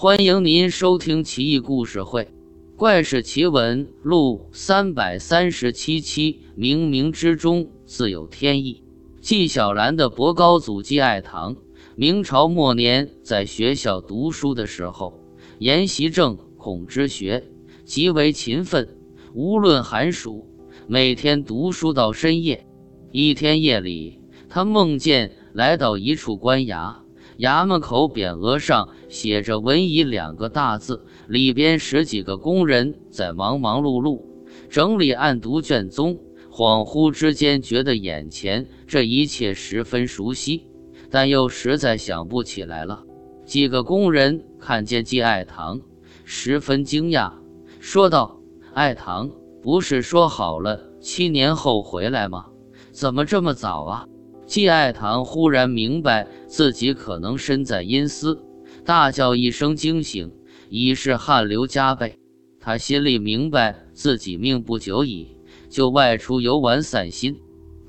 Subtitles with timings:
[0.00, 2.22] 欢迎您收听《奇异故事会·
[2.76, 6.38] 怪事奇闻录》三百三十七期。
[6.56, 8.84] 冥冥之中自有天意。
[9.20, 11.56] 纪晓岚的伯高祖纪爱堂，
[11.96, 15.18] 明朝末年在学校读书的时候，
[15.58, 17.42] 研习政孔之学，
[17.84, 18.96] 极为勤奋。
[19.34, 20.46] 无论寒暑，
[20.86, 22.64] 每天读书到深夜。
[23.10, 26.94] 一天夜里，他梦见来到一处官衙。
[27.38, 34.20] 衙门口匾额上写着“文艺”两个大字，里边十几个工人在忙忙碌碌
[34.68, 36.18] 整理案牍卷宗。
[36.50, 40.66] 恍惚之间，觉得眼前这一切十分熟悉，
[41.08, 43.04] 但又实在想不起来了。
[43.44, 45.80] 几个工人看见季爱堂，
[46.24, 47.32] 十分惊讶，
[47.78, 48.40] 说道
[48.74, 49.30] ：“爱堂，
[49.62, 52.46] 不是说好了七年后回来吗？
[52.90, 54.08] 怎么这么早啊？”
[54.48, 58.42] 季爱堂忽然明白自己可能身在阴司，
[58.82, 60.32] 大叫一声惊醒，
[60.70, 62.18] 已是汗流浃背。
[62.58, 65.36] 他心里明白自己命不久矣，
[65.68, 67.38] 就外出游玩散心。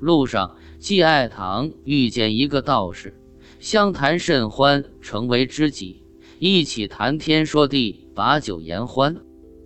[0.01, 3.17] 路上，季爱堂遇见一个道士，
[3.61, 6.03] 相谈甚欢，成为知己，
[6.39, 9.15] 一起谈天说地，把酒言欢。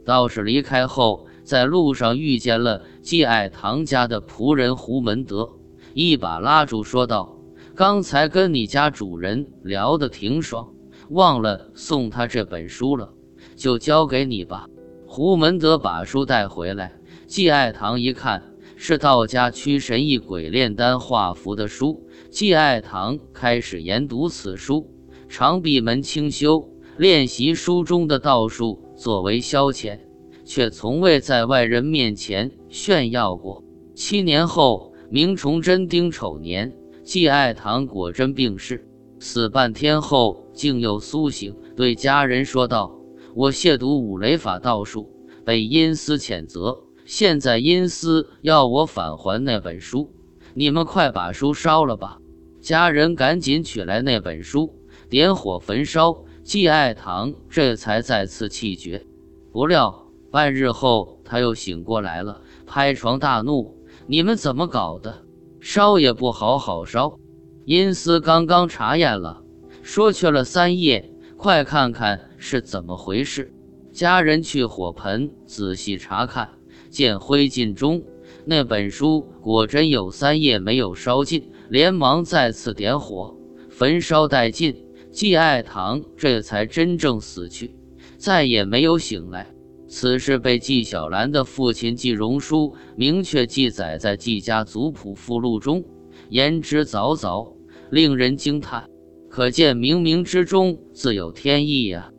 [0.06, 5.50] 道士离开后，在路上遇见了季爱堂家的仆人胡门德。
[5.94, 7.38] 一把拉住，说道
[7.76, 10.74] ：“刚才跟你家主人聊得挺爽，
[11.10, 13.14] 忘了送他这本书了，
[13.56, 14.68] 就交给你吧。”
[15.06, 16.94] 胡门德把书带回来，
[17.28, 22.08] 季爱堂一看，是道家驱神异鬼炼丹画符的书。
[22.32, 24.90] 季爱堂开始研读此书，
[25.30, 30.00] 常闭门清修，练习书中的道术作为消遣，
[30.44, 33.64] 却从未在外人面前炫耀过。
[33.94, 34.92] 七年后。
[35.14, 38.84] 明崇祯丁丑年，季爱堂果真病逝，
[39.20, 43.00] 死半天后竟又苏醒，对家人说道
[43.36, 45.08] ：“我亵渎五雷法道术，
[45.46, 46.76] 被阴司谴责。
[47.06, 50.12] 现在阴司要我返还那本书，
[50.56, 52.18] 你们快把书烧了吧！”
[52.60, 54.74] 家人赶紧取来那本书，
[55.12, 56.26] 点火焚烧。
[56.44, 59.06] 季爱堂这才再次气绝。
[59.52, 63.78] 不料半日后，他又醒过来了，拍床大怒。
[64.06, 65.24] 你们怎么搞的？
[65.62, 67.18] 烧也不好好烧。
[67.66, 69.42] 阴司刚刚查验了，
[69.82, 73.54] 说缺了三页，快看看是怎么回事。
[73.94, 76.50] 家人去火盆仔细查看，
[76.90, 78.04] 见灰烬中
[78.44, 83.38] 那本书果真有三页没有烧尽，连忙再次点火
[83.70, 84.86] 焚烧殆尽。
[85.12, 87.76] 季爱堂这才真正死去，
[88.18, 89.54] 再也没有醒来。
[89.96, 95.84] 此事被纪晓岚的父亲纪荣书明确记载在纪家族谱附录中，
[96.30, 97.56] 言之凿凿，
[97.92, 98.90] 令人惊叹。
[99.30, 102.12] 可见冥冥之中自有天意呀。